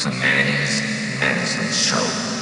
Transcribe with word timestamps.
to 0.00 0.08
Manny's 0.12 0.80
Medicine 1.20 1.70
Show. 1.70 2.39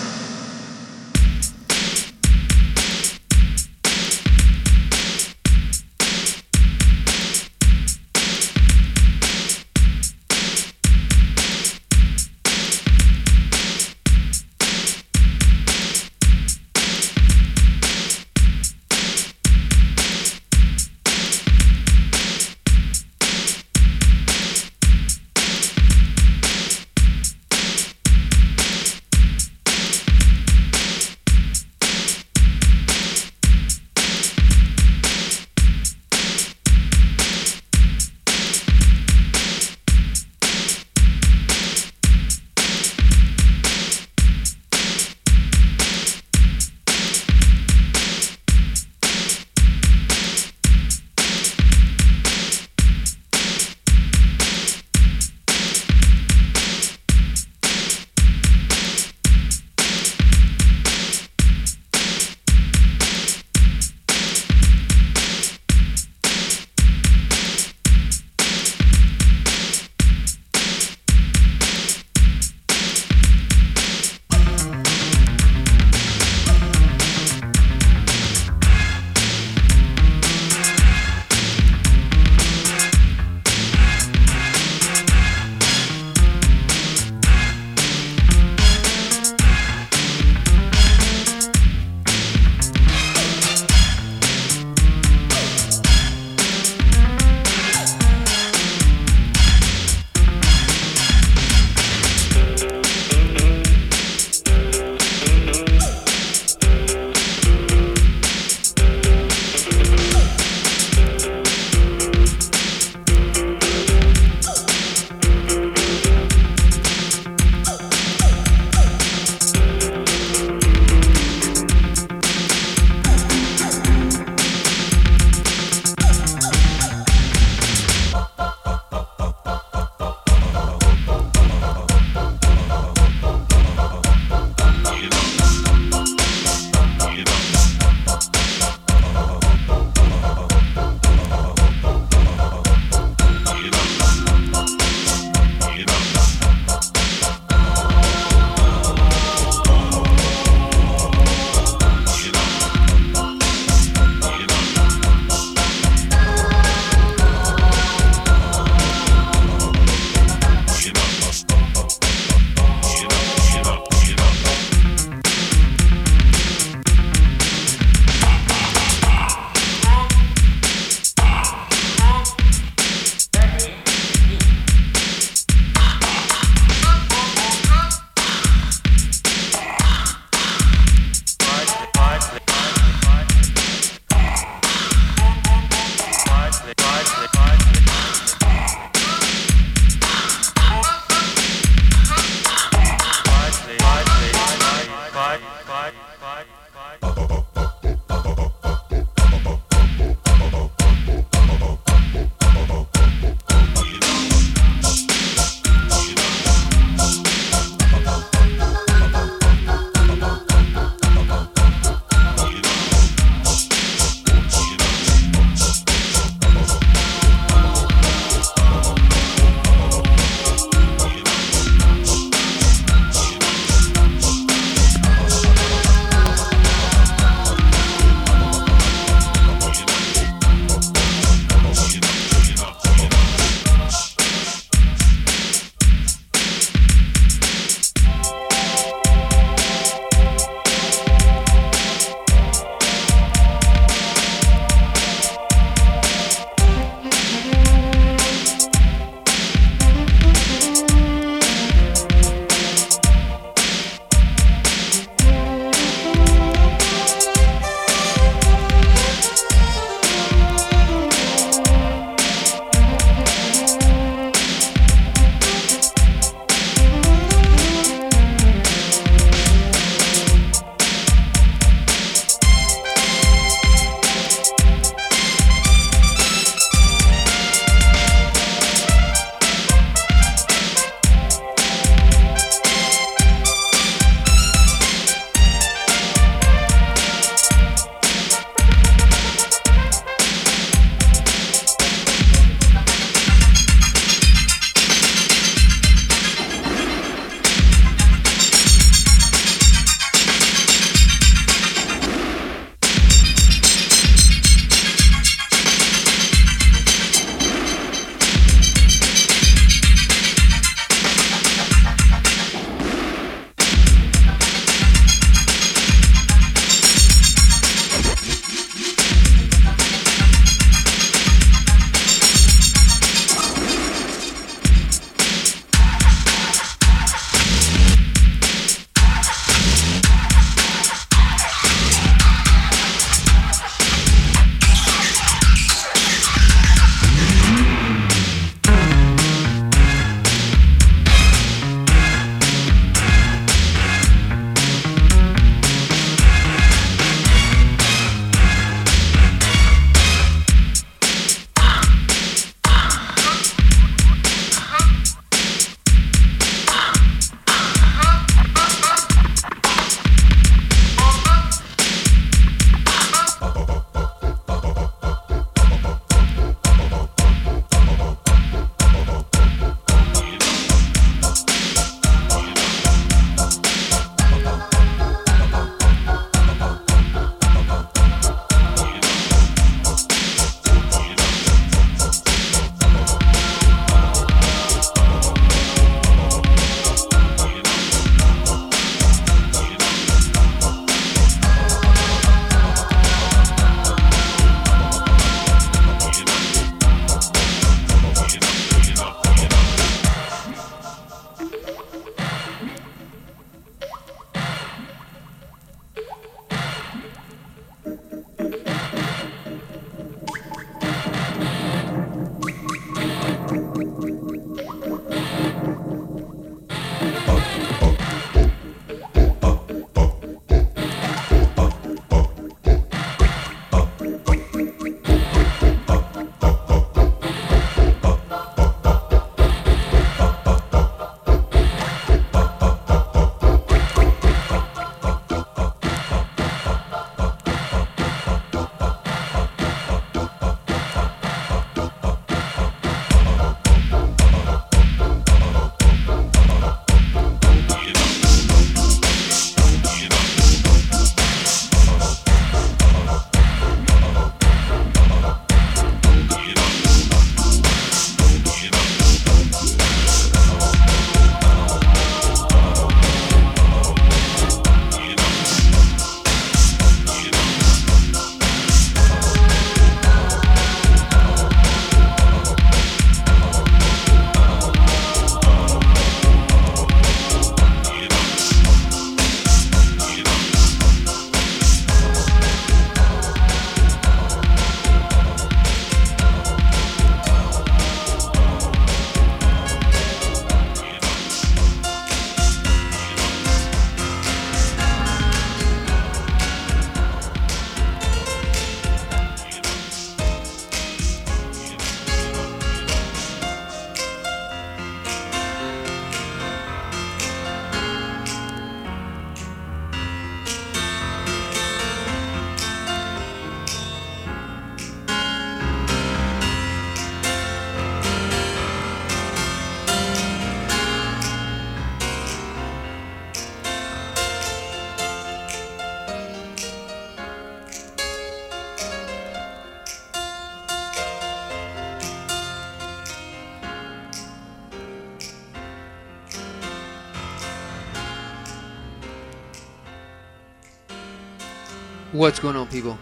What's 542.18 542.40
going 542.40 542.56
on, 542.56 542.66
people? 542.66 542.98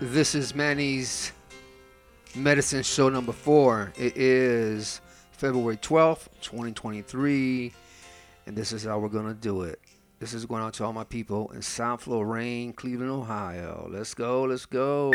This 0.00 0.36
is 0.36 0.54
Manny's 0.54 1.32
Medicine 2.36 2.84
Show 2.84 3.08
number 3.08 3.32
four. 3.32 3.92
It 3.98 4.16
is 4.16 5.00
February 5.32 5.78
12th, 5.78 6.28
2023, 6.42 7.72
and 8.46 8.56
this 8.56 8.70
is 8.70 8.84
how 8.84 9.00
we're 9.00 9.08
going 9.08 9.26
to 9.26 9.34
do 9.34 9.62
it. 9.62 9.80
This 10.20 10.32
is 10.32 10.46
going 10.46 10.62
out 10.62 10.74
to 10.74 10.84
all 10.84 10.92
my 10.92 11.02
people 11.02 11.50
in 11.56 11.60
South 11.60 12.06
Lorain, 12.06 12.72
Cleveland, 12.72 13.10
Ohio. 13.10 13.88
Let's 13.90 14.14
go, 14.14 14.44
let's 14.44 14.64
go. 14.64 15.10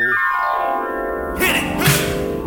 Hit 1.37 1.55
it! 1.55 2.40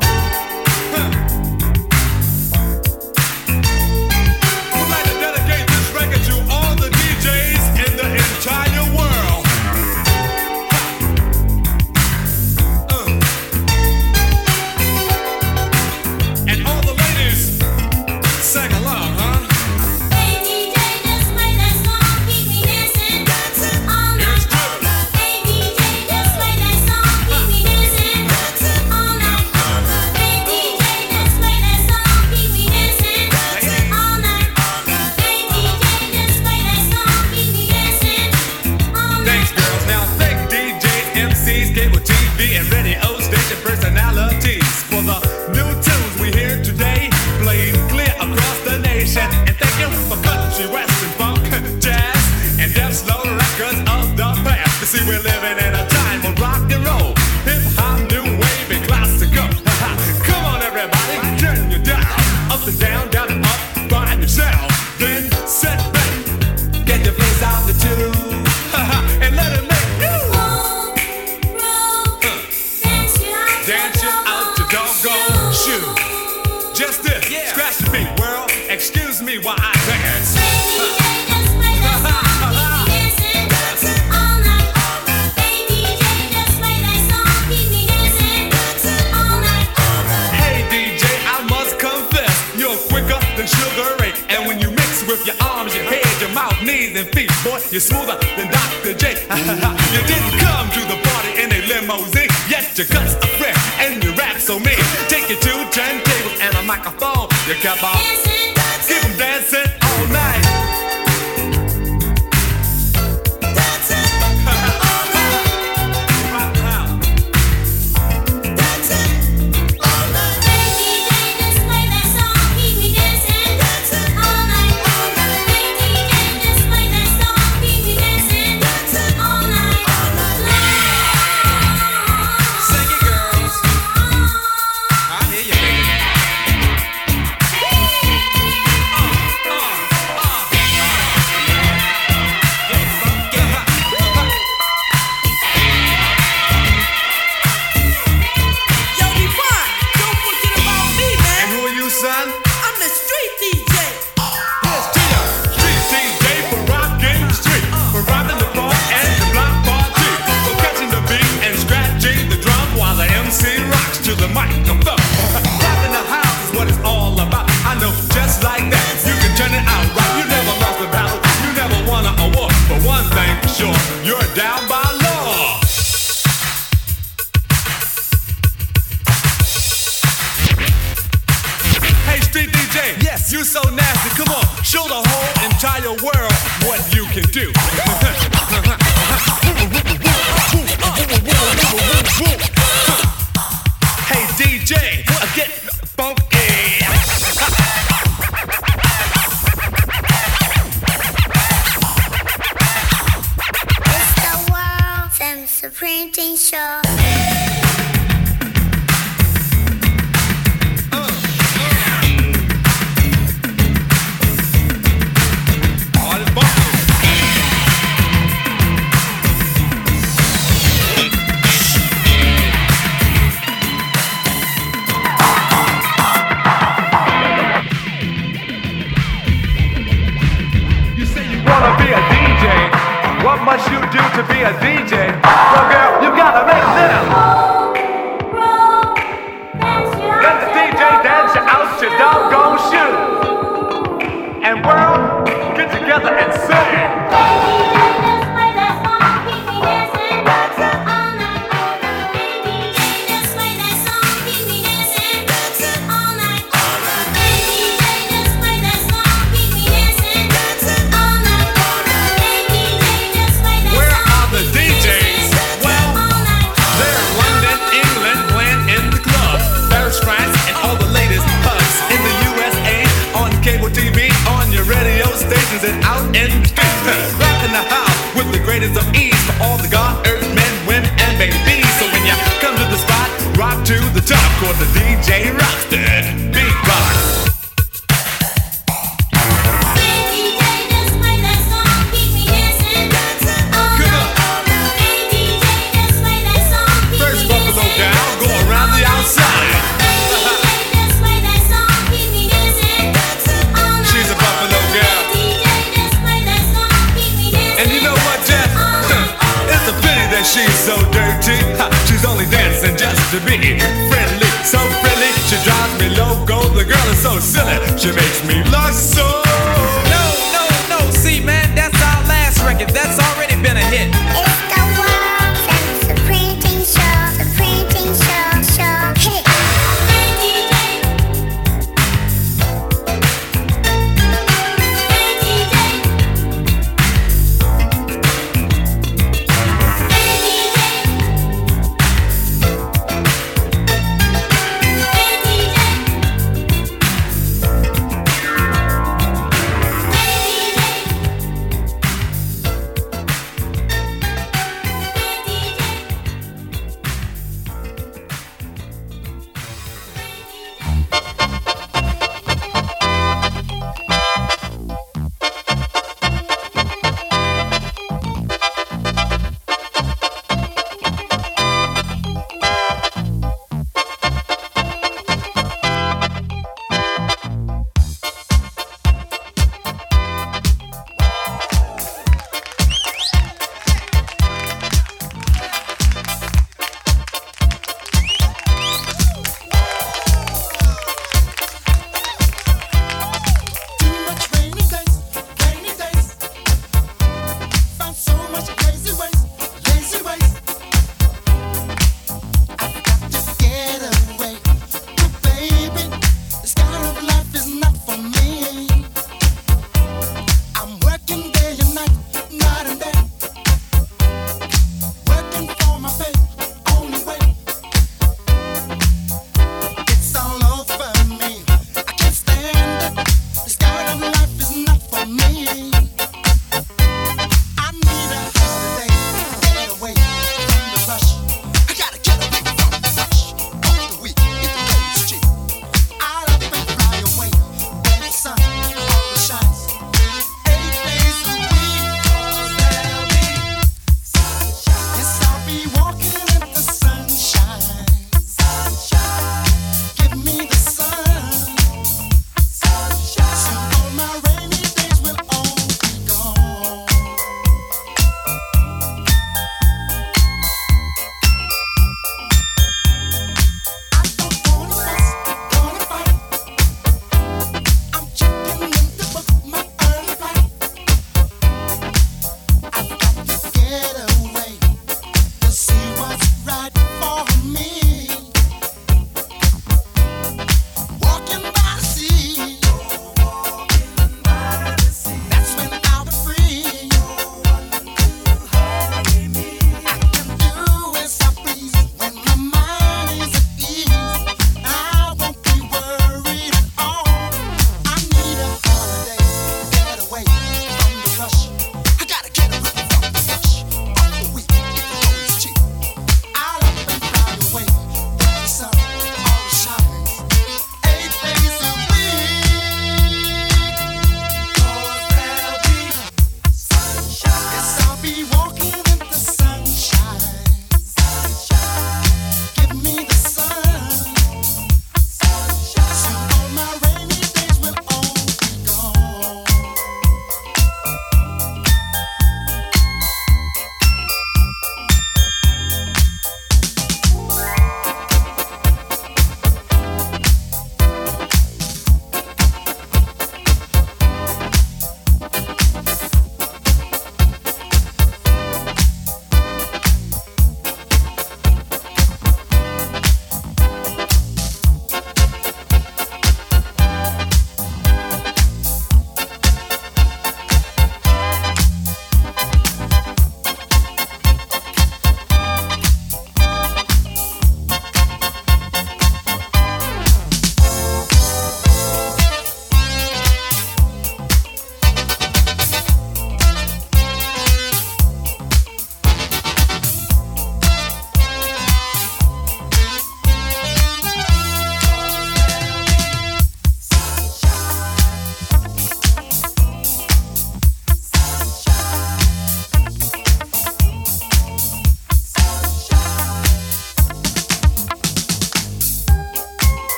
Greatest 278.64 278.88
of 278.88 279.03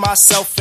myself 0.00 0.59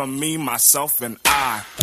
For 0.00 0.06
me, 0.06 0.38
myself, 0.38 1.02
and 1.02 1.18
I. 1.26 1.79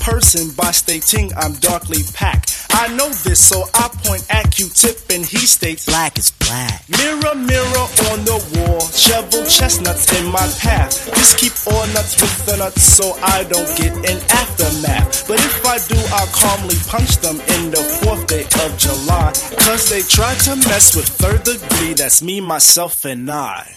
person 0.00 0.50
by 0.56 0.70
stating 0.70 1.30
I'm 1.36 1.54
darkly 1.54 2.02
packed. 2.14 2.66
I 2.70 2.88
know 2.96 3.08
this, 3.22 3.38
so 3.38 3.64
I 3.74 3.88
point 4.04 4.26
at 4.30 4.50
Q-tip 4.50 4.98
and 5.10 5.24
he 5.24 5.46
states 5.46 5.86
black 5.86 6.18
is 6.18 6.30
black. 6.30 6.84
Mirror, 6.88 7.34
mirror 7.34 7.86
on 8.10 8.24
the 8.24 8.38
wall, 8.56 8.80
shovel 8.90 9.44
chestnuts 9.46 10.10
in 10.18 10.26
my 10.26 10.46
path. 10.58 11.06
Just 11.14 11.38
keep 11.38 11.52
all 11.72 11.86
nuts 11.94 12.20
with 12.20 12.46
the 12.46 12.56
nuts 12.56 12.82
so 12.82 13.12
I 13.22 13.44
don't 13.44 13.70
get 13.76 13.92
an 14.08 14.18
aftermath. 14.30 15.28
But 15.28 15.38
if 15.40 15.64
I 15.64 15.78
do, 15.86 15.98
I'll 16.12 16.32
calmly 16.34 16.76
punch 16.88 17.18
them 17.18 17.40
in 17.56 17.70
the 17.70 17.82
fourth 18.02 18.26
day 18.26 18.44
of 18.64 18.76
July. 18.78 19.32
Cause 19.64 19.88
they 19.90 20.02
try 20.02 20.34
to 20.34 20.56
mess 20.68 20.96
with 20.96 21.08
third 21.08 21.44
degree, 21.44 21.94
that's 21.94 22.22
me, 22.22 22.40
myself, 22.40 23.04
and 23.04 23.30
I. 23.30 23.76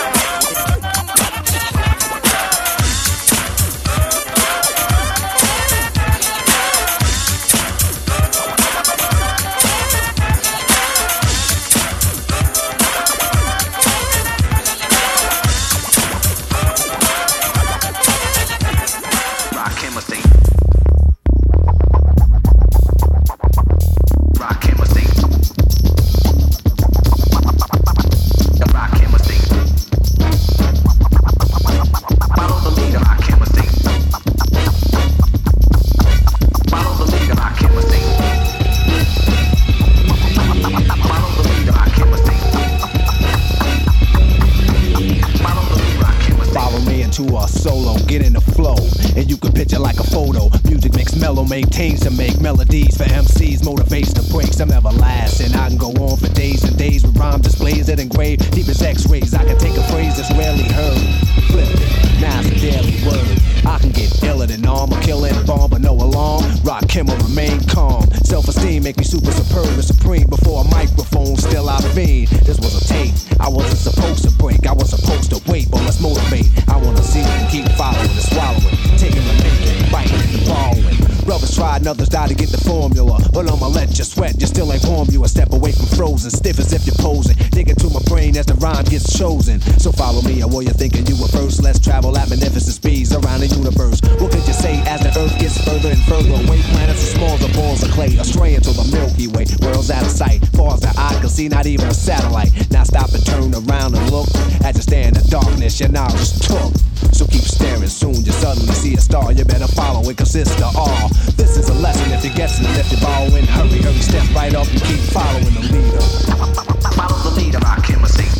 see, 101.41 101.49
not 101.49 101.65
even 101.65 101.87
a 101.87 101.93
satellite. 101.93 102.51
Now 102.71 102.83
stop 102.83 103.09
and 103.13 103.25
turn 103.25 103.53
around 103.53 103.95
and 103.95 104.11
look. 104.11 104.27
As 104.63 104.75
you 104.75 104.83
stare 104.83 105.07
in 105.07 105.13
the 105.13 105.25
darkness, 105.29 105.79
your 105.79 105.89
knowledge 105.89 106.37
took. 106.45 106.73
So 107.13 107.25
keep 107.25 107.41
staring, 107.41 107.87
soon 107.87 108.15
you 108.15 108.31
suddenly 108.31 108.73
see 108.73 108.93
a 108.95 109.01
star. 109.01 109.31
You 109.31 109.45
better 109.45 109.67
follow 109.67 110.07
it, 110.09 110.17
cause 110.17 110.35
it's 110.35 110.53
the 110.55 110.69
all. 110.77 111.09
This 111.37 111.57
is 111.57 111.69
a 111.69 111.73
lesson 111.73 112.11
if 112.11 112.23
you're 112.23 112.35
guessing, 112.35 112.65
if 112.77 112.91
you're 112.91 113.01
borrowing. 113.01 113.45
Hurry, 113.45 113.81
hurry, 113.81 114.01
step 114.01 114.27
right 114.35 114.53
up 114.53 114.67
and 114.67 114.81
keep 114.83 115.01
following 115.15 115.53
the 115.57 115.65
leader. 115.73 116.01
Follow 116.97 117.17
the 117.25 117.33
leader, 117.37 117.59
him 117.89 118.03
or 118.03 118.11
sing. 118.17 118.31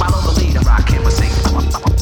Follow 0.00 0.20
the 0.28 0.34
leader, 0.40 0.60
rock 0.60 0.88
him 0.88 1.06
or 1.06 1.93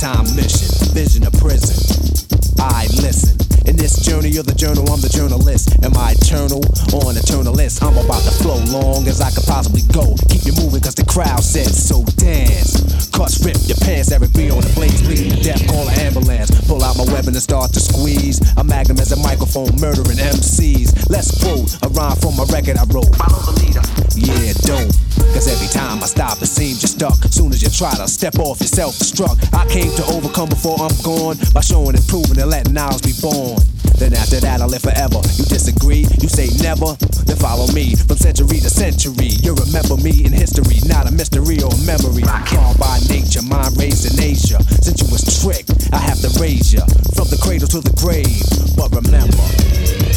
lifetime 0.00 0.36
mission, 0.36 0.70
vision 0.94 1.26
of 1.26 1.32
prison. 1.34 1.76
I 2.58 2.88
listen. 3.04 3.36
In 3.68 3.76
this 3.76 4.00
journey 4.00 4.36
of 4.40 4.46
the 4.46 4.56
journal, 4.56 4.88
I'm 4.88 5.00
the 5.00 5.12
journalist. 5.12 5.76
Am 5.84 5.92
I 5.92 6.16
eternal 6.16 6.64
or 6.96 7.12
an 7.12 7.20
eternalist? 7.20 7.84
I'm 7.84 7.96
about 8.00 8.24
to 8.24 8.32
flow 8.40 8.56
long 8.72 9.06
as 9.08 9.20
I 9.20 9.28
could 9.28 9.44
possibly 9.44 9.84
go. 9.92 10.16
Keep 10.32 10.48
you 10.48 10.54
moving 10.56 10.80
cause 10.80 10.96
the 10.96 11.04
crowd 11.04 11.44
said 11.44 11.68
so. 11.68 12.00
Dance. 12.16 13.12
Cuts 13.12 13.44
rip 13.44 13.60
your 13.68 13.76
pants, 13.84 14.10
every 14.10 14.28
B 14.32 14.48
on 14.48 14.64
the 14.64 14.72
blades, 14.72 15.04
bleeding 15.04 15.36
to 15.36 15.40
death, 15.42 15.60
call 15.68 15.84
an 15.84 15.98
ambulance. 16.00 16.48
Pull 16.64 16.80
out 16.82 16.96
my 16.96 17.04
weapon 17.12 17.36
and 17.36 17.44
start 17.44 17.72
to 17.76 17.80
squeeze. 17.80 18.40
A 18.56 18.64
magnum 18.64 18.96
as 19.04 19.12
a 19.12 19.20
microphone, 19.20 19.76
murdering 19.76 20.16
MCs. 20.16 21.10
Let's 21.12 21.28
quote 21.44 21.76
a 21.84 21.88
rhyme 21.92 22.16
from 22.16 22.40
a 22.40 22.48
record 22.48 22.80
I 22.80 22.88
wrote. 22.88 23.12
Follow 23.20 23.52
the 23.52 23.54
leader. 23.60 23.99
Yeah, 24.16 24.52
don't. 24.66 24.92
Cause 25.34 25.46
every 25.46 25.68
time 25.68 26.02
I 26.02 26.06
stop, 26.06 26.42
it 26.42 26.46
seems 26.46 26.82
you're 26.82 26.88
stuck. 26.88 27.22
Soon 27.32 27.52
as 27.52 27.62
you 27.62 27.70
try 27.70 27.94
to 27.94 28.08
step 28.08 28.38
off, 28.38 28.60
you're 28.60 28.66
self 28.66 28.94
destruct. 28.98 29.54
I 29.54 29.66
came 29.68 29.90
to 29.96 30.04
overcome 30.06 30.48
before 30.48 30.76
I'm 30.80 30.94
gone 31.02 31.38
by 31.54 31.60
showing 31.60 31.94
and 31.94 32.06
proving 32.08 32.38
and 32.38 32.50
letting 32.50 32.76
ours 32.76 33.00
be 33.00 33.12
born. 33.20 33.58
Then 34.00 34.16
after 34.16 34.40
that, 34.40 34.64
I'll 34.64 34.72
live 34.72 34.80
forever. 34.80 35.20
You 35.36 35.44
disagree? 35.44 36.08
You 36.24 36.32
say 36.32 36.48
never? 36.64 36.96
Then 37.28 37.36
follow 37.36 37.68
me 37.76 37.92
from 37.92 38.16
century 38.16 38.56
to 38.64 38.72
century. 38.72 39.36
You 39.44 39.52
remember 39.52 40.00
me 40.00 40.24
in 40.24 40.32
history, 40.32 40.80
not 40.88 41.04
a 41.04 41.12
mystery 41.12 41.60
or 41.60 41.68
a 41.68 41.80
memory. 41.84 42.24
Called 42.48 42.80
by 42.80 42.96
nature, 43.12 43.44
mind 43.44 43.76
raised 43.76 44.08
in 44.08 44.16
Asia. 44.16 44.56
Since 44.80 45.04
you 45.04 45.08
was 45.12 45.20
tricked, 45.44 45.92
I 45.92 46.00
have 46.00 46.16
to 46.24 46.32
raise 46.40 46.72
you 46.72 46.80
from 47.12 47.28
the 47.28 47.36
cradle 47.44 47.68
to 47.76 47.84
the 47.84 47.92
grave. 48.00 48.40
But 48.72 48.88
remember, 48.96 49.44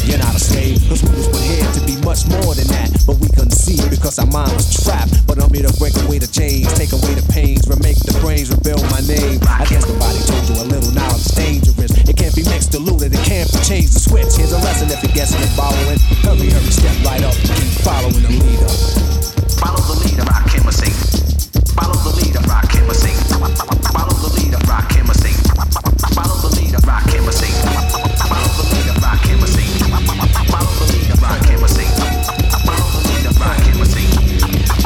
you're 0.08 0.16
not 0.16 0.32
a 0.32 0.40
slave, 0.40 0.80
cause 0.88 1.04
we 1.04 1.12
was 1.12 1.28
put 1.28 1.44
here 1.44 1.68
to 1.68 1.80
be 1.84 2.00
much 2.08 2.24
more 2.24 2.56
than 2.56 2.72
that. 2.72 2.88
But 3.04 3.20
we 3.20 3.28
couldn't 3.36 3.52
see 3.52 3.76
because 3.92 4.16
our 4.16 4.30
mind 4.32 4.56
was 4.56 4.64
trapped. 4.80 5.28
But 5.28 5.44
I'm 5.44 5.52
here 5.52 5.68
to 5.68 5.76
break 5.76 5.92
away 6.08 6.24
the 6.24 6.30
chains, 6.32 6.72
take 6.72 6.96
away 6.96 7.12
the 7.20 7.26
pains, 7.28 7.68
remake 7.68 8.00
the 8.00 8.16
brains, 8.24 8.48
rebuild 8.48 8.80
my 8.88 9.04
name. 9.04 9.44
I 9.44 9.68
guess 9.68 9.84
nobody 9.84 10.24
told 10.24 10.44
you 10.48 10.56
a 10.56 10.66
little 10.72 10.92
knowledge 10.96 11.28
dangerous. 11.36 11.92
It 12.08 12.16
can't 12.16 12.32
be 12.32 12.48
mixed, 12.48 12.72
diluted, 12.72 13.12
it 13.12 13.20
can't 13.28 13.52
be 13.52 13.60
changed. 13.60 13.73
The 13.74 13.98
switch, 13.98 14.38
here's 14.38 14.54
a 14.54 14.62
lesson 14.62 14.86
if 14.86 15.02
you're 15.02 15.10
guessing 15.10 15.42
and 15.42 15.50
following. 15.58 15.98
Hurry, 16.22 16.46
hurry, 16.46 16.70
step 16.70 16.94
right 17.02 17.18
up, 17.26 17.34
keep 17.42 17.66
following 17.82 18.22
the 18.22 18.30
leader. 18.30 18.70
Follow 19.58 19.82
the 19.90 19.98
leader, 19.98 20.22
rock 20.30 20.46
him 20.46 20.62
sing. 20.70 20.94
Follow 21.74 21.98
the 22.06 22.14
leader, 22.22 22.38
rock 22.46 22.70
him 22.70 22.86
sing. 22.94 23.18
Follow 23.90 24.14
the 24.22 24.30
leader, 24.38 24.62
rock 24.70 24.86
him 24.94 25.10
sing. 25.18 25.34
Follow 26.14 26.38
the 26.38 26.54
leader, 26.54 26.78
rock 26.86 27.02
him 27.10 27.26
sing. 27.34 27.50
Follow 28.30 28.46
the 28.54 28.64
leader, 28.78 28.94
rock 29.02 29.26
him 29.26 29.42
sing. 29.42 29.74
Follow 30.46 30.70
the 30.78 30.86
leader, 30.94 31.18
rock 31.18 31.42
him 31.42 31.66
sing. 31.66 31.90
Follow 32.62 32.88
the 32.94 33.02
leader, 33.10 33.34
rock 33.42 33.58
him 33.58 33.82
sing. 33.90 34.06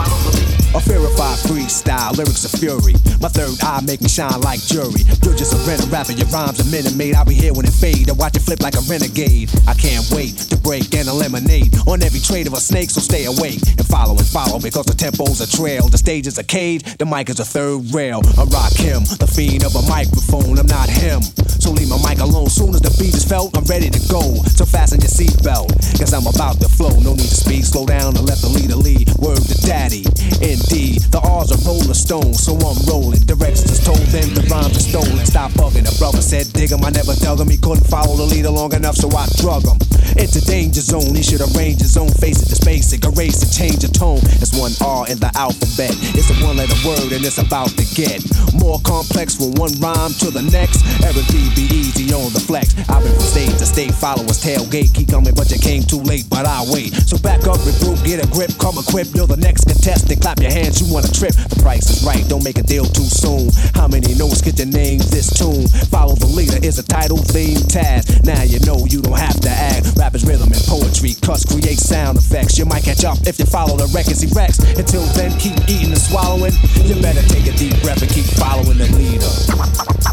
Follow 0.00 0.16
the 0.24 0.32
leader. 0.32 0.56
A 0.72 0.80
verified 0.80 1.36
freestyle, 1.68 2.16
lyrics 2.16 2.44
of 2.44 2.58
fury. 2.58 2.94
My 3.20 3.28
third 3.28 3.60
eye 3.62 3.80
make 3.84 4.00
me 4.00 4.08
shine 4.08 4.40
like 4.40 4.60
jury. 4.60 5.04
You're 5.22 5.36
just 5.36 5.52
a 5.52 5.60
rental 5.68 5.88
rapper, 5.88 6.12
your 6.12 6.26
rhymes 6.28 6.60
a 6.60 6.66
minute 6.72 6.96
made. 6.96 7.14
I'll 7.14 7.26
be 7.28 7.34
here 7.34 7.52
when 7.52 7.66
it 7.66 7.76
fade. 7.76 8.08
I 8.08 8.12
watch 8.12 8.36
it 8.36 8.40
flip 8.40 8.60
like 8.60 8.74
a 8.74 8.80
renegade. 8.88 9.50
I 9.68 9.74
can't 9.74 10.08
wait 10.10 10.36
to 10.48 10.56
break 10.56 10.94
and 10.94 11.08
eliminate 11.08 11.76
on 11.86 12.02
every 12.02 12.20
trade 12.20 12.46
of 12.46 12.54
a 12.54 12.60
snake, 12.60 12.90
so 12.90 13.00
stay 13.00 13.26
awake 13.26 13.60
and 13.76 13.86
follow 13.86 14.16
and 14.16 14.26
follow 14.26 14.58
because 14.58 14.86
the 14.86 14.96
tempo's 14.96 15.40
a 15.40 15.48
trail. 15.48 15.88
The 15.88 15.98
stage 15.98 16.26
is 16.26 16.38
a 16.38 16.44
cage, 16.44 16.82
the 16.96 17.04
mic 17.04 17.28
is 17.28 17.40
a 17.40 17.44
third 17.44 17.92
rail. 17.92 18.22
I 18.38 18.44
rock 18.48 18.72
him, 18.72 19.04
the 19.20 19.28
fiend 19.28 19.64
of 19.64 19.76
a 19.76 19.84
microphone. 19.88 20.58
I'm 20.58 20.66
not 20.66 20.88
him. 20.88 21.20
So 21.60 21.70
leave 21.72 21.90
my 21.90 22.00
mic 22.00 22.20
alone. 22.20 22.48
Soon 22.48 22.72
as 22.72 22.80
the 22.80 22.94
beat 22.96 23.12
is 23.12 23.24
felt, 23.24 23.56
I'm 23.56 23.64
ready 23.64 23.90
to 23.90 24.02
go. 24.08 24.22
So 24.56 24.64
fasten 24.64 25.00
your 25.00 25.12
seatbelt, 25.12 25.68
cause 26.00 26.14
I'm 26.14 26.26
about 26.26 26.60
to 26.64 26.68
flow. 26.68 26.96
No 27.04 27.12
need 27.12 27.28
to 27.28 27.40
speed, 27.44 27.66
slow 27.66 27.84
down 27.84 28.16
and 28.16 28.24
let 28.24 28.38
the 28.38 28.48
leader 28.48 28.76
lead. 28.76 29.12
Word 29.20 29.42
to 29.42 29.56
daddy. 29.66 30.08
Indeed, 30.40 31.04
the 31.12 31.20
R's 31.20 31.52
are 31.52 31.57
roller 31.64 31.94
stone, 31.94 32.34
so 32.34 32.54
I'm 32.58 32.78
rolling. 32.86 33.20
Directions 33.26 33.82
told 33.84 34.04
them 34.14 34.34
the 34.34 34.46
rhymes 34.50 34.76
are 34.76 34.86
stolen. 34.86 35.24
Stop 35.26 35.52
bugging. 35.52 35.86
The 35.86 35.96
brother 35.98 36.22
said, 36.22 36.52
dig 36.52 36.70
him. 36.70 36.84
I 36.84 36.90
never 36.90 37.14
dug 37.18 37.40
him. 37.40 37.48
He 37.48 37.58
couldn't 37.58 37.86
follow 37.86 38.16
the 38.16 38.26
leader 38.26 38.50
long 38.50 38.72
enough, 38.74 38.96
so 38.96 39.08
I 39.10 39.26
drug 39.40 39.66
him. 39.66 39.78
It's 40.16 40.36
a 40.36 40.44
danger 40.44 40.80
zone. 40.80 41.14
He 41.14 41.22
should 41.22 41.40
arrange 41.40 41.80
his 41.80 41.96
own 41.96 42.10
face 42.18 42.40
it. 42.42 42.50
It's 42.50 42.64
basic. 42.64 43.04
Erase 43.04 43.42
and 43.42 43.52
change 43.52 43.84
the 43.84 43.90
tone. 43.92 44.20
It's 44.40 44.56
one 44.56 44.72
R 44.80 45.06
in 45.08 45.18
the 45.18 45.30
alphabet. 45.36 45.92
It's 46.16 46.30
a 46.30 46.36
one 46.44 46.56
letter 46.56 46.78
word 46.86 47.12
and 47.12 47.22
it's 47.24 47.38
about 47.38 47.70
to 47.76 47.84
get 47.94 48.24
more 48.56 48.80
complex 48.82 49.36
from 49.36 49.52
one 49.60 49.72
rhyme 49.78 50.12
to 50.24 50.30
the 50.30 50.42
next. 50.48 50.82
Everything 51.04 51.46
be 51.54 51.68
easy 51.70 52.10
on 52.14 52.32
the 52.32 52.40
flex. 52.40 52.74
I've 52.88 53.04
been 53.04 53.12
from 53.12 53.28
state 53.28 53.54
to 53.60 53.66
state, 53.66 53.92
followers 53.92 54.40
tailgate. 54.40 54.94
Keep 54.94 55.12
coming, 55.12 55.34
but 55.34 55.50
you 55.50 55.58
came 55.58 55.82
too 55.82 56.00
late, 56.02 56.26
but 56.28 56.46
I'll 56.46 56.66
wait. 56.72 56.94
So 57.06 57.18
back 57.18 57.46
up, 57.46 57.60
regroup, 57.62 58.02
get 58.04 58.24
a 58.24 58.28
grip, 58.28 58.50
come 58.58 58.78
equipped. 58.78 59.14
You're 59.14 59.28
the 59.28 59.36
next 59.38 59.68
contestant. 59.68 60.20
Clap 60.20 60.40
your 60.40 60.52
hands, 60.52 60.80
you 60.80 60.88
want 60.92 61.06
a 61.06 61.12
trip. 61.12 61.36
The 61.48 61.60
price 61.62 61.88
is 61.88 62.04
right, 62.04 62.26
don't 62.28 62.44
make 62.44 62.58
a 62.58 62.62
deal 62.62 62.84
too 62.84 63.08
soon. 63.08 63.48
How 63.74 63.88
many 63.88 64.14
notes 64.14 64.40
get 64.40 64.58
your 64.58 64.68
name 64.68 65.00
this 65.08 65.32
tune? 65.32 65.68
Follow 65.88 66.14
the 66.14 66.28
leader 66.28 66.60
is 66.60 66.78
a 66.78 66.84
title 66.84 67.18
theme 67.18 67.64
task. 67.68 68.24
Now 68.24 68.42
you 68.42 68.60
know 68.68 68.84
you 68.84 69.00
don't 69.00 69.18
have 69.18 69.40
to 69.40 69.50
act. 69.50 69.96
Rap 69.96 70.14
is 70.14 70.24
rhythm 70.24 70.52
and 70.52 70.64
poetry, 70.68 71.16
cuts 71.24 71.44
create 71.48 71.78
sound 71.80 72.18
effects. 72.18 72.58
You 72.58 72.66
might 72.66 72.84
catch 72.84 73.04
up 73.04 73.18
if 73.26 73.38
you 73.38 73.46
follow 73.46 73.76
the 73.76 73.88
records 73.96 74.20
he 74.20 74.28
wrecks. 74.36 74.58
Until 74.76 75.04
then, 75.16 75.32
keep 75.40 75.56
eating 75.68 75.92
and 75.92 76.00
swallowing. 76.00 76.52
You 76.84 77.00
better 77.00 77.24
take 77.28 77.48
a 77.48 77.54
deep 77.56 77.80
breath 77.80 78.02
and 78.02 78.10
keep 78.10 78.28
following 78.36 78.76
the 78.76 78.88
leader. 78.92 79.32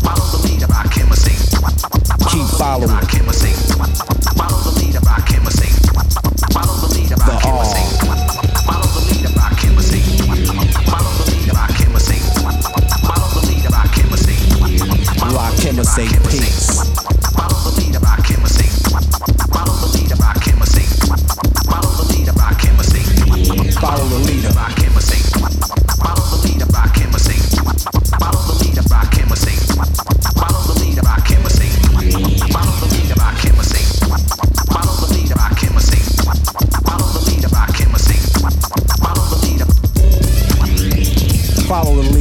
Follow 0.01 0.25
the 0.31 0.41
leader, 0.47 0.67
him 0.95 1.11
or 1.11 1.19
sing. 1.19 1.35
Keep 2.31 2.47
following. 2.57 2.89
Rock 2.89 3.11
him 3.11 3.29
or 3.29 3.33
sing. 3.33 3.55
Follow 4.39 4.59
the 4.63 4.73
leader, 4.79 4.99
or 5.03 5.51
sing. 5.51 5.73
Follow 6.51 6.75
the 6.87 6.95
leader, 6.95 7.15
rock 7.27 7.43
him 7.43 7.55
or 7.55 8.04
say 15.95 16.07
peace. 16.27 16.91
Follow 17.31 17.55
the 17.63 17.71
leader. 17.79 17.95
Follow 19.55 19.75
the 19.79 19.87
leader 19.95 20.17
chemistry. 20.43 20.83
Follow 21.71 21.95
the 21.95 22.11
leader 22.11 22.33
chemistry. 22.35 23.15
Follow 23.79 24.03
the 24.03 24.27
leader 24.27 24.51
chemistry. 24.75 25.23
Follow 25.95 26.27
the 26.27 26.43
leader 26.43 26.75
chemistry. 33.55 33.87
Follow 34.75 34.95
the 34.99 35.07
leader 35.13 35.39
chemistry. 35.55 36.01
Follow 36.83 37.07
the 37.07 37.21
leader 37.29 37.55
chemistry. 37.73 38.17
Follow 38.99 39.25
the 39.31 39.37
leader. 39.45 39.67
Follow 41.67 42.01
the 42.01 42.14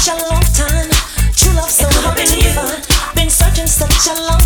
such 0.00 0.18
a 0.18 0.28
long 0.30 0.42
time. 0.54 0.90
True 1.36 1.52
love 1.52 1.70
so 1.70 1.86
hard 1.90 2.16
to 2.16 2.42
find. 2.54 3.14
Been 3.14 3.28
searching 3.28 3.66
such 3.66 4.08
a 4.08 4.14
long 4.14 4.30
time. 4.30 4.39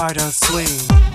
Bardot 0.00 0.32
swing. 0.32 1.09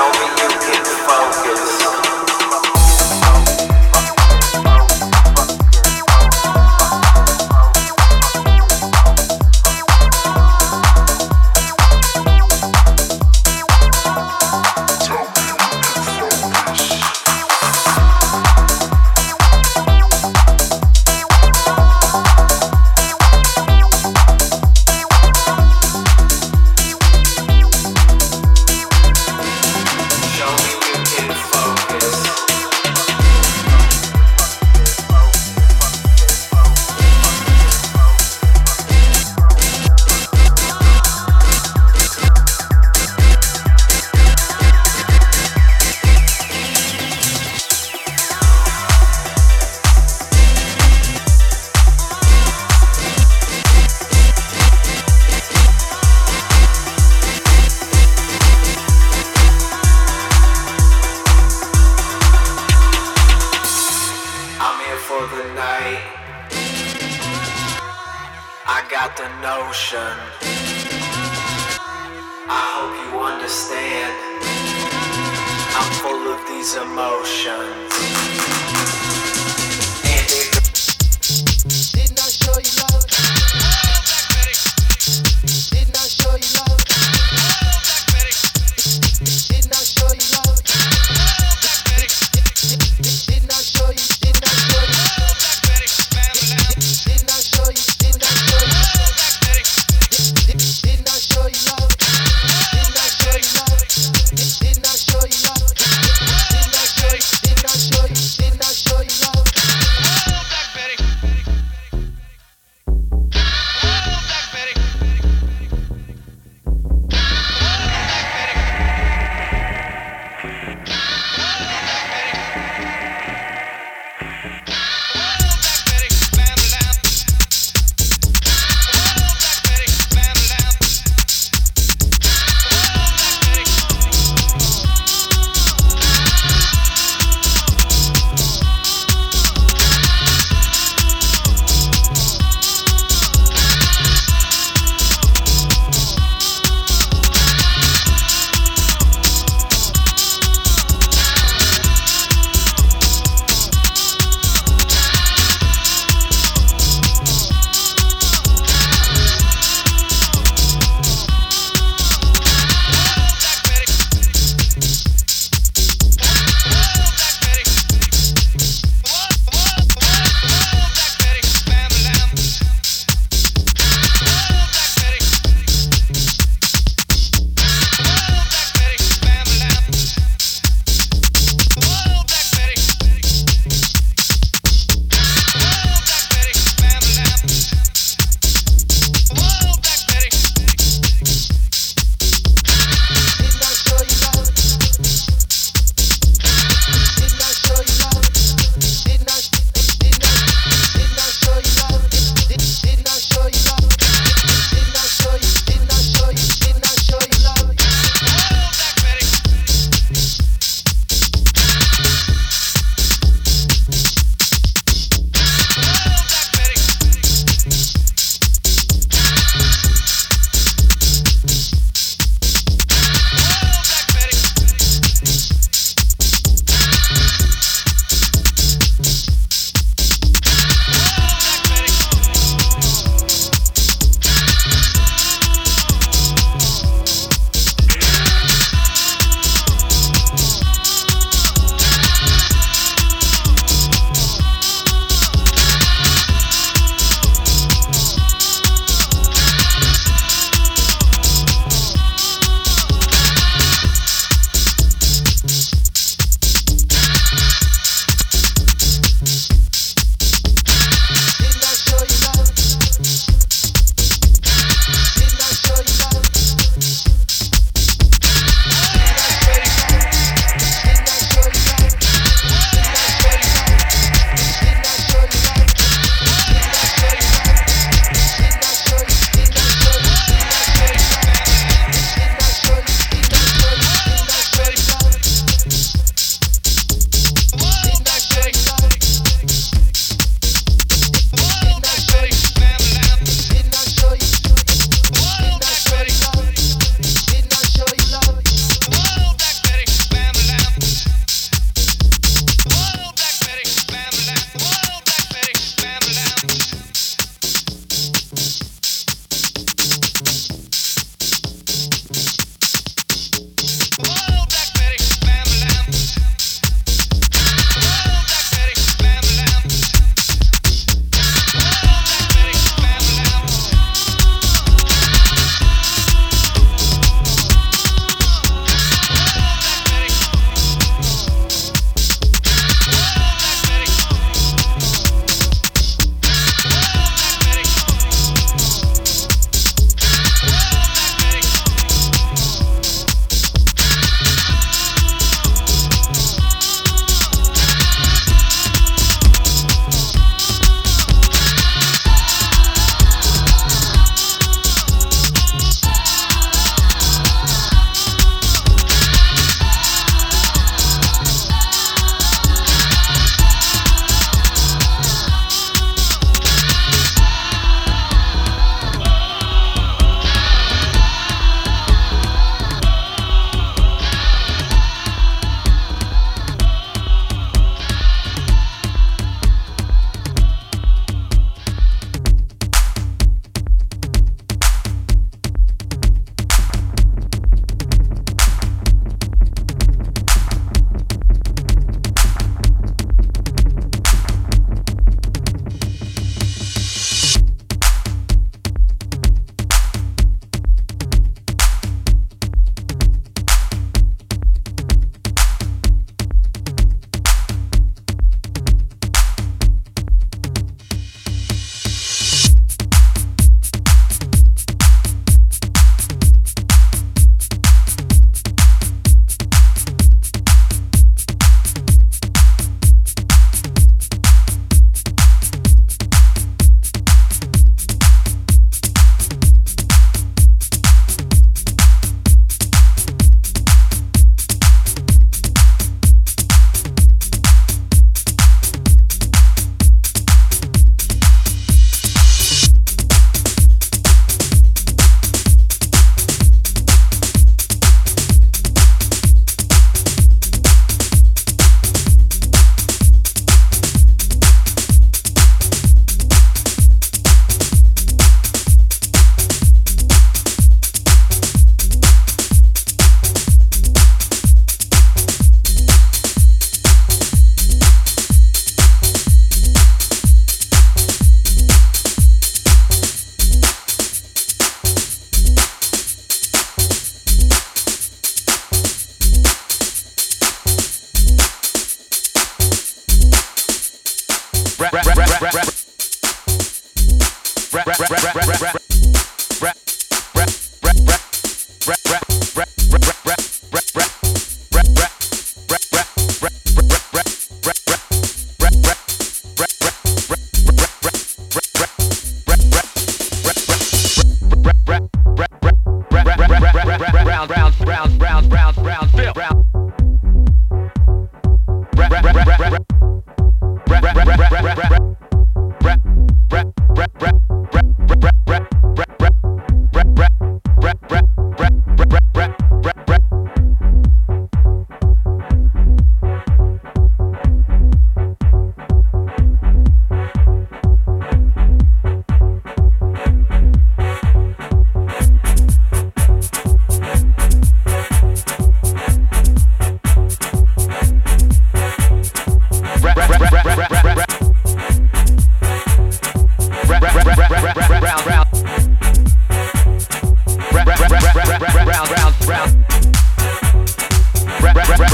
Show 0.00 0.06
me 0.12 0.28
you 0.40 0.48
can 0.48 0.84
focus. 1.04 1.99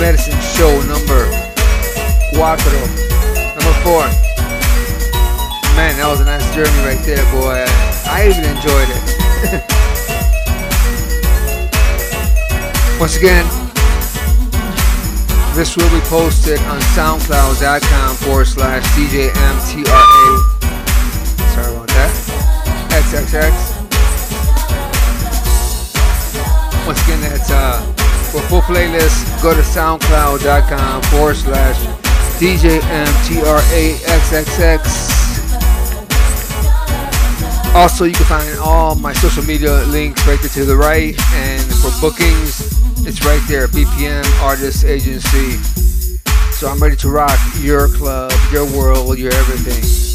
Medicine 0.00 0.38
Show 0.40 0.70
number 0.86 1.26
cuatro, 2.32 2.78
number 3.58 3.74
four. 3.82 4.06
Man, 5.74 5.96
that 5.98 6.06
was 6.06 6.20
a 6.20 6.24
nice 6.24 6.46
journey 6.54 6.70
right 6.86 7.02
there, 7.02 7.24
boy. 7.34 7.66
I 8.06 8.30
even 8.30 8.46
enjoyed 8.46 8.90
it. 8.94 9.02
Once 13.00 13.16
again, 13.16 13.44
this 15.54 15.76
will 15.76 15.90
be 15.90 16.00
posted 16.06 16.60
on 16.70 16.78
SoundCloud.com 16.94 18.16
forward 18.16 18.46
slash 18.46 18.84
DJMTRA. 18.94 20.30
Sorry 21.54 21.74
about 21.74 21.88
that. 21.88 22.10
XXX. 22.90 23.50
Once 26.86 27.02
again, 27.02 27.20
that's 27.20 27.50
uh, 27.50 27.87
for 28.30 28.40
full 28.42 28.60
playlist, 28.62 29.42
go 29.42 29.54
to 29.54 29.60
soundcloud.com 29.60 31.02
forward 31.04 31.36
slash 31.36 31.76
DJMTRAXXX. 32.38 33.34
Also, 37.74 38.04
you 38.04 38.14
can 38.14 38.26
find 38.26 38.58
all 38.58 38.94
my 38.96 39.12
social 39.12 39.44
media 39.44 39.84
links 39.84 40.26
right 40.26 40.38
there 40.40 40.50
to 40.50 40.64
the 40.64 40.76
right. 40.76 41.14
And 41.34 41.62
for 41.62 41.90
bookings, 42.00 42.60
it's 43.06 43.24
right 43.24 43.42
there 43.48 43.66
BPM 43.68 44.24
Artist 44.42 44.84
Agency. 44.84 45.58
So 46.52 46.68
I'm 46.68 46.78
ready 46.80 46.96
to 46.96 47.08
rock 47.08 47.38
your 47.60 47.88
club, 47.88 48.32
your 48.52 48.64
world, 48.66 49.18
your 49.18 49.32
everything. 49.34 50.07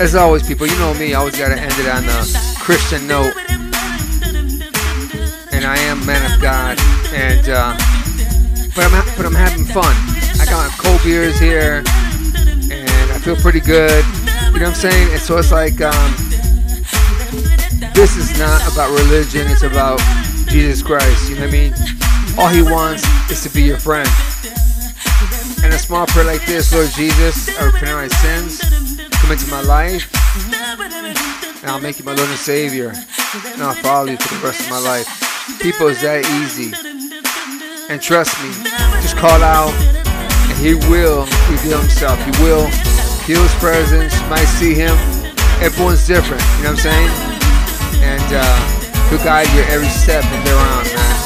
As 0.00 0.16
always, 0.16 0.42
people, 0.42 0.66
you 0.66 0.76
know 0.78 0.92
me, 0.94 1.14
I 1.14 1.18
always 1.18 1.38
gotta 1.38 1.54
end 1.54 1.72
it 1.78 1.88
on 1.88 2.04
a 2.04 2.24
Christian 2.58 3.06
note. 3.06 3.32
And 5.52 5.64
I 5.64 5.76
am 5.78 6.04
man 6.04 6.32
of 6.32 6.42
God, 6.42 6.78
and 7.14 7.48
uh, 7.48 7.76
but 8.74 8.90
I'm 8.90 9.16
but 9.16 9.24
I'm 9.24 9.34
having 9.34 9.64
fun. 9.64 9.94
I 10.40 10.46
got 10.50 10.70
cold 10.78 11.00
beers 11.04 11.38
here, 11.38 11.84
and 11.86 13.12
I 13.12 13.18
feel 13.22 13.36
pretty 13.36 13.60
good. 13.60 14.04
You 14.52 14.60
know 14.60 14.66
what 14.66 14.68
I'm 14.68 14.74
saying? 14.74 15.12
And 15.12 15.20
so 15.20 15.38
it's 15.38 15.52
like, 15.52 15.80
um, 15.80 16.14
this 17.94 18.16
is 18.16 18.36
not 18.38 18.60
about 18.72 18.90
religion, 18.90 19.46
it's 19.46 19.62
about 19.62 20.00
Jesus 20.48 20.82
Christ. 20.82 21.30
You 21.30 21.36
know 21.36 21.42
what 21.42 21.50
I 21.50 21.52
mean? 21.52 21.74
All 22.36 22.48
he 22.48 22.62
wants 22.62 23.04
is 23.30 23.42
to 23.44 23.48
be 23.48 23.62
your 23.62 23.78
friend. 23.78 24.08
And 25.62 25.72
a 25.72 25.78
small 25.78 26.06
prayer 26.06 26.26
like 26.26 26.44
this, 26.46 26.74
Lord 26.74 26.90
Jesus, 26.90 27.48
I 27.58 27.64
repent 27.66 27.90
of 27.90 27.96
my 27.96 28.08
sins, 28.08 28.93
come 29.24 29.32
into 29.32 29.50
my 29.50 29.62
life, 29.62 30.12
and 31.62 31.70
I'll 31.70 31.80
make 31.80 31.98
you 31.98 32.04
my 32.04 32.12
Lord 32.12 32.28
and 32.28 32.38
Savior, 32.38 32.92
and 32.92 33.62
I'll 33.62 33.72
follow 33.80 34.10
you 34.10 34.18
for 34.18 34.34
the 34.34 34.44
rest 34.44 34.60
of 34.60 34.68
my 34.68 34.80
life. 34.80 35.08
People, 35.62 35.88
it's 35.88 36.02
that 36.02 36.28
easy. 36.44 36.76
And 37.88 38.02
trust 38.02 38.36
me, 38.44 38.52
just 39.00 39.16
call 39.16 39.40
out, 39.40 39.72
and 39.72 40.58
He 40.60 40.76
will 40.92 41.24
reveal 41.48 41.80
Himself. 41.80 42.20
He 42.20 42.36
will 42.44 42.68
feel 43.24 43.40
His 43.40 43.54
presence. 43.64 44.12
You 44.12 44.28
might 44.28 44.50
see 44.60 44.74
Him. 44.76 44.92
Everyone's 45.64 46.04
different. 46.06 46.44
You 46.60 46.68
know 46.68 46.76
what 46.76 46.84
I'm 46.84 46.92
saying? 46.92 47.12
And 48.04 48.28
uh, 48.28 48.44
He'll 49.08 49.24
guide 49.24 49.48
you 49.56 49.64
every 49.72 49.88
step 49.88 50.20
of 50.20 50.40
their 50.44 50.60
on, 50.60 50.84
man. 50.92 51.16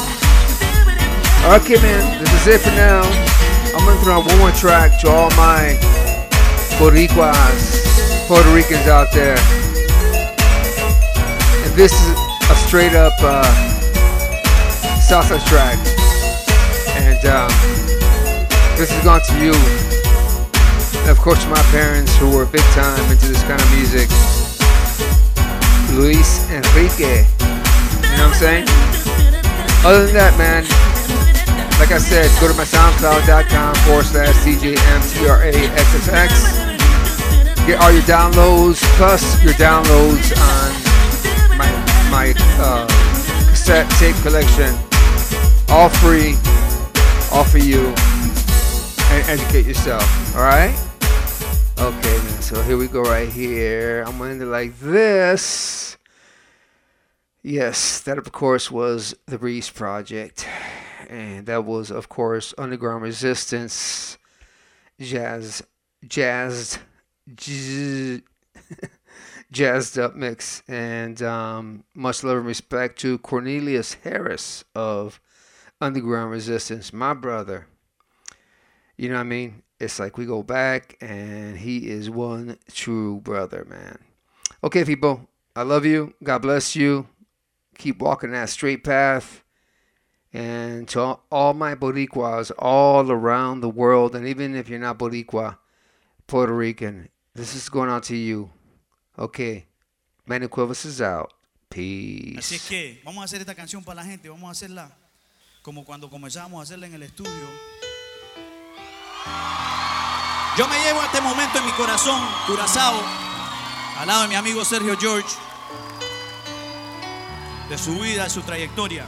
Okay, 1.59 1.75
man. 1.83 2.23
This 2.23 2.47
is 2.47 2.47
it 2.47 2.61
for 2.63 2.71
now. 2.79 3.03
I'm 3.75 3.83
gonna 3.83 3.99
throw 3.99 4.23
out 4.23 4.25
one 4.25 4.39
more 4.39 4.55
track 4.55 5.01
to 5.01 5.11
all 5.11 5.29
my 5.35 5.75
Boricuas, 6.79 7.83
Puerto 8.25 8.49
Ricans 8.55 8.87
out 8.87 9.11
there. 9.11 9.37
And 11.65 11.73
this 11.75 11.91
is 11.91 12.15
a 12.49 12.55
straight 12.55 12.95
up 12.95 13.11
uh, 13.19 13.43
salsa 15.03 15.45
track. 15.45 15.77
And 16.95 17.19
um, 17.27 17.51
this 18.77 18.93
is 18.95 19.03
going 19.03 19.19
to 19.27 19.33
you. 19.43 19.51
And 21.01 21.09
of 21.09 21.19
course, 21.19 21.45
my 21.47 21.61
parents 21.63 22.15
who 22.15 22.29
were 22.33 22.45
big 22.45 22.63
time 22.71 23.11
into 23.11 23.27
this 23.27 23.43
kind 23.43 23.61
of 23.61 23.69
music. 23.75 24.07
Luis 25.99 26.49
Enrique. 26.49 27.27
You 27.27 28.15
know 28.15 28.23
what 28.23 28.23
I'm 28.23 28.33
saying? 28.39 28.63
Other 29.83 30.05
than 30.05 30.15
that, 30.15 30.37
man, 30.37 30.63
like 31.77 31.91
I 31.91 31.97
said, 31.97 32.31
go 32.39 32.47
to 32.47 32.53
my 32.53 32.63
soundcloud.com 32.63 33.75
forward 33.83 34.05
slash 34.05 34.33
DJMTRAXXX. 34.45 36.68
Get 37.69 37.81
all 37.81 37.91
your 37.91 38.01
downloads, 38.01 38.81
plus 38.97 39.43
your 39.43 39.53
downloads 39.53 40.35
on 40.41 41.55
my, 41.55 41.69
my 42.09 42.33
uh, 42.57 42.87
cassette 43.51 43.87
tape 43.99 44.15
collection. 44.23 44.73
All 45.69 45.87
free, 45.87 46.33
all 47.31 47.43
for 47.43 47.59
you. 47.59 47.93
And 49.11 49.29
educate 49.29 49.67
yourself, 49.67 50.03
alright? 50.35 50.75
Okay, 51.77 52.17
man, 52.17 52.41
so 52.41 52.59
here 52.63 52.75
we 52.75 52.87
go 52.87 53.03
right 53.03 53.29
here. 53.29 54.03
I'm 54.07 54.17
gonna 54.17 54.31
end 54.31 54.41
it 54.41 54.47
like 54.47 54.79
this. 54.79 55.95
Yes, 57.43 58.01
that 58.01 58.17
of 58.17 58.31
course 58.31 58.71
was 58.71 59.13
the 59.27 59.37
Reese 59.37 59.69
Project 59.69 60.47
and 61.07 61.45
that 61.45 61.65
was 61.65 61.91
of 61.91 62.09
course 62.09 62.51
underground 62.57 63.03
resistance 63.03 64.17
jazz 64.99 65.61
jazzed 66.07 66.79
jazz, 67.35 68.21
jazzed 69.51 69.97
up 69.97 70.15
mix 70.15 70.63
and 70.67 71.21
um, 71.21 71.83
much 71.93 72.23
love 72.23 72.37
and 72.37 72.45
respect 72.45 72.99
to 72.99 73.17
cornelius 73.19 73.95
harris 74.03 74.63
of 74.75 75.19
underground 75.81 76.31
resistance 76.31 76.93
my 76.93 77.13
brother. 77.13 77.67
You 78.97 79.09
know 79.09 79.15
what 79.15 79.21
i 79.21 79.23
mean? 79.23 79.63
It's 79.79 79.99
like 79.99 80.17
we 80.17 80.25
go 80.25 80.43
back 80.43 80.97
and 81.01 81.57
he 81.57 81.89
is 81.89 82.09
one 82.09 82.57
true 82.71 83.21
brother 83.21 83.65
man. 83.69 83.99
Okay 84.63 84.83
people 84.83 85.27
i 85.55 85.63
love 85.63 85.85
you. 85.85 86.13
God 86.23 86.39
bless 86.39 86.75
you. 86.75 87.07
Keep 87.77 87.99
walking 88.01 88.31
that 88.31 88.49
straight 88.49 88.83
path. 88.83 89.43
And 90.31 90.87
to 90.89 90.99
all, 90.99 91.23
all 91.31 91.53
my 91.55 91.73
Boricuas 91.73 92.51
all 92.59 93.09
around 93.09 93.61
the 93.61 93.69
world, 93.69 94.15
and 94.15 94.27
even 94.27 94.55
if 94.55 94.69
you're 94.69 94.77
not 94.77 94.99
Boricua, 94.99 95.57
Puerto 96.27 96.53
Rican, 96.53 97.09
this 97.39 97.55
is 97.55 97.69
going 97.69 97.89
out 97.89 98.03
to 98.03 98.15
you. 98.15 98.49
Okay, 99.17 99.65
Manny 100.25 100.47
Cuevas 100.47 100.83
is 100.85 101.01
out. 101.01 101.31
Así 101.71 102.35
es 102.37 102.49
Peace. 102.49 102.67
que 102.67 103.01
vamos 103.05 103.21
a 103.21 103.25
hacer 103.25 103.41
esta 103.41 103.55
canción 103.55 103.83
para 103.83 104.01
la 104.01 104.03
gente, 104.03 104.27
vamos 104.27 104.49
a 104.49 104.51
hacerla 104.51 104.91
como 105.61 105.85
cuando 105.85 106.09
comenzamos 106.09 106.59
a 106.59 106.63
hacerla 106.63 106.87
en 106.87 106.95
el 106.95 107.03
estudio. 107.03 107.31
Yo 110.57 110.67
me 110.67 110.83
llevo 110.83 111.01
este 111.03 111.21
momento 111.21 111.59
en 111.59 111.65
mi 111.65 111.71
corazón, 111.73 112.19
Curazao, 112.47 112.99
al 113.99 114.07
lado 114.07 114.23
de 114.23 114.27
mi 114.29 114.35
amigo 114.35 114.65
Sergio 114.65 114.97
George, 114.97 115.29
de 117.69 117.77
su 117.77 117.97
vida, 117.99 118.23
de 118.23 118.29
su 118.29 118.41
trayectoria. 118.41 119.05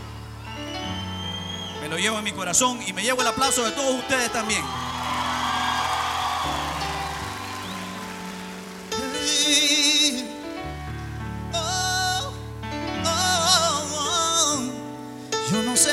Me 1.81 1.89
lo 1.89 1.97
llevo 1.97 2.19
en 2.19 2.23
mi 2.23 2.31
corazón 2.31 2.79
y 2.87 2.93
me 2.93 3.01
llevo 3.03 3.21
el 3.21 3.27
aplauso 3.27 3.65
de 3.65 3.71
todos 3.71 3.95
ustedes 3.95 4.31
también. 4.31 4.63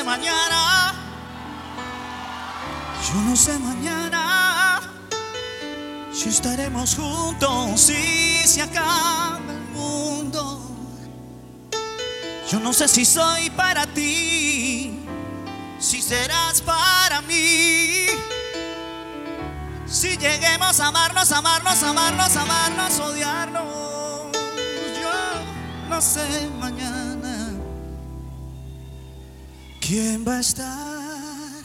Mañana, 0.09 0.93
yo 3.07 3.21
no 3.21 3.35
sé 3.35 3.59
mañana 3.59 4.81
si 6.11 6.29
estaremos 6.29 6.95
juntos, 6.95 7.79
si 7.79 8.47
se 8.47 8.61
acaba 8.61 9.39
el 9.49 9.61
mundo. 9.71 10.41
Yo 12.49 12.59
no 12.59 12.73
sé 12.73 12.87
si 12.87 13.05
soy 13.05 13.51
para 13.51 13.85
ti, 13.85 14.99
si 15.79 16.01
serás 16.01 16.61
para 16.61 17.21
mí. 17.21 18.07
Si 19.91 20.17
lleguemos 20.17 20.79
a 20.79 20.87
amarnos, 20.87 21.31
amarnos, 21.31 21.81
amarnos, 21.81 22.35
amarnos, 22.35 22.99
odiarnos. 22.99 24.31
Yo 25.01 25.89
no 25.89 25.99
sé 25.99 26.47
mañana 26.59 27.49
quién 29.81 30.23
va 30.27 30.35
a 30.35 30.39
estar 30.41 31.63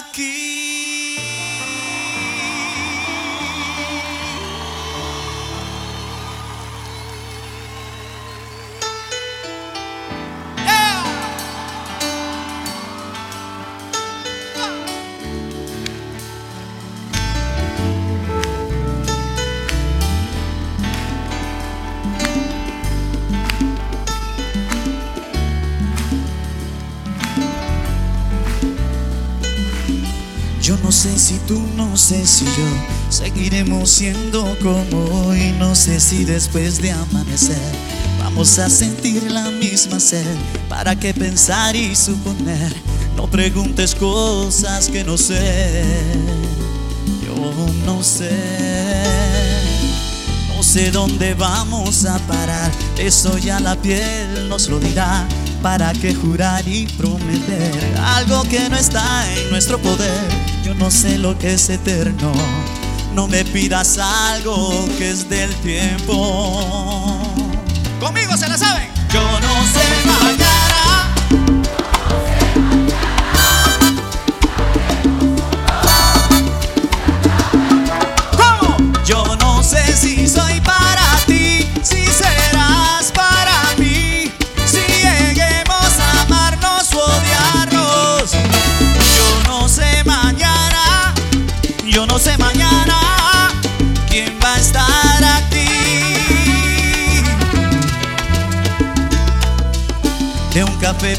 aquí. 0.00 1.17
Sé 31.98 32.26
si 32.26 32.44
yo 32.44 33.10
seguiremos 33.10 33.90
siendo 33.90 34.56
como 34.62 35.26
hoy. 35.26 35.52
No 35.58 35.74
sé 35.74 35.98
si 35.98 36.24
después 36.24 36.80
de 36.80 36.92
amanecer 36.92 37.58
vamos 38.20 38.58
a 38.60 38.70
sentir 38.70 39.30
la 39.30 39.50
misma 39.50 39.98
sed. 39.98 40.36
¿Para 40.68 40.94
qué 40.94 41.12
pensar 41.12 41.74
y 41.74 41.96
suponer? 41.96 42.72
No 43.16 43.26
preguntes 43.26 43.96
cosas 43.96 44.88
que 44.88 45.02
no 45.02 45.18
sé. 45.18 45.84
Yo 47.26 47.52
no 47.84 48.02
sé. 48.04 48.30
No 50.56 50.62
sé 50.62 50.92
dónde 50.92 51.34
vamos 51.34 52.04
a 52.04 52.18
parar. 52.20 52.70
Eso 52.96 53.38
ya 53.38 53.58
la 53.58 53.74
piel 53.74 54.48
nos 54.48 54.68
lo 54.68 54.78
dirá. 54.78 55.26
¿Para 55.62 55.92
qué 55.94 56.14
jurar 56.14 56.66
y 56.68 56.86
prometer 56.86 57.98
algo 58.00 58.44
que 58.44 58.68
no 58.68 58.76
está 58.76 59.28
en 59.34 59.50
nuestro 59.50 59.78
poder? 59.78 60.47
No 60.78 60.90
sé 60.90 61.18
lo 61.18 61.36
que 61.36 61.54
es 61.54 61.68
eterno. 61.70 62.32
No 63.14 63.26
me 63.26 63.44
pidas 63.44 63.98
algo 63.98 64.88
que 64.96 65.10
es 65.10 65.28
del 65.28 65.52
tiempo. 65.56 67.20
Conmigo 68.00 68.36
se 68.36 68.48
la 68.48 68.56
saben. 68.56 68.88
Yo 69.12 69.20
no 69.20 69.66
sé 69.66 70.06
mañana. 70.06 70.27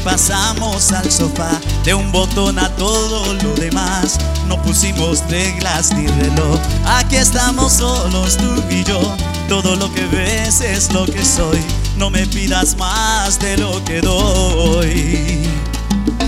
pasamos 0.04 0.92
al 0.92 1.10
sofá, 1.10 1.60
de 1.84 1.94
un 1.94 2.10
botón 2.12 2.58
a 2.58 2.68
todo 2.76 3.34
lo 3.34 3.54
demás. 3.54 4.18
No 4.46 4.60
pusimos 4.62 5.22
reglas 5.28 5.92
ni 5.94 6.06
reloj, 6.06 6.58
aquí 6.86 7.16
estamos 7.16 7.74
solos 7.74 8.36
tú 8.36 8.62
y 8.70 8.84
yo. 8.84 9.00
Todo 9.48 9.76
lo 9.76 9.92
que 9.92 10.06
ves 10.06 10.60
es 10.60 10.92
lo 10.92 11.04
que 11.06 11.24
soy, 11.24 11.60
no 11.96 12.10
me 12.10 12.26
pidas 12.26 12.76
más 12.76 13.38
de 13.38 13.56
lo 13.58 13.84
que 13.84 14.00
doy. 14.00 15.48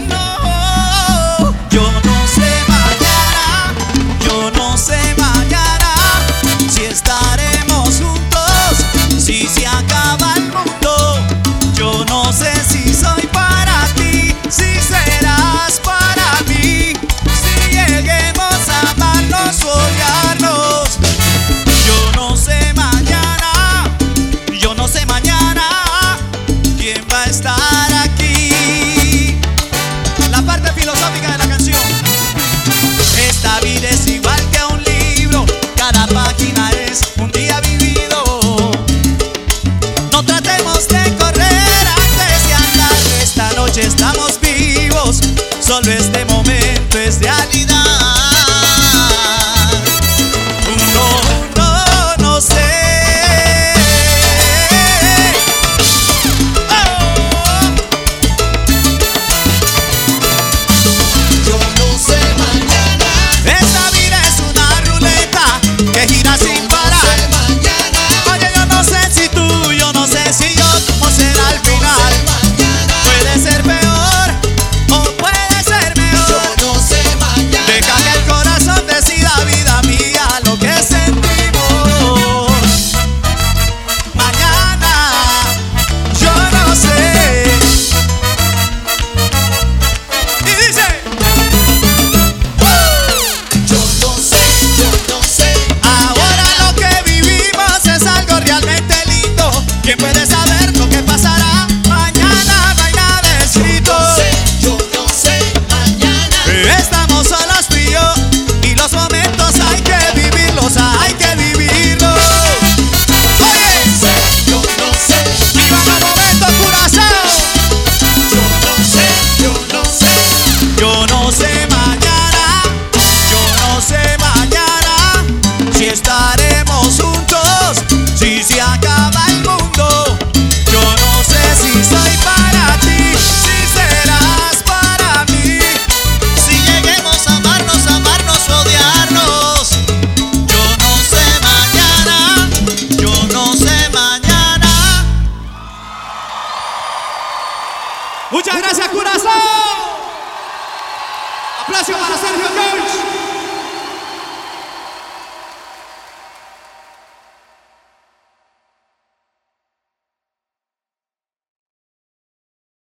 No, 0.08 1.54
yo 1.70 1.82
no 1.82 2.26
sé 2.34 2.50
mañana, 2.68 3.74
yo 4.24 4.50
no 4.50 4.76
sé 4.76 4.98
mañana 5.18 5.94
si 6.68 6.82
estaremos 6.84 8.00
juntos. 8.00 9.22
Si, 9.24 9.46
si 9.46 9.61